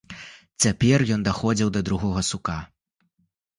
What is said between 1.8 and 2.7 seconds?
другога сука.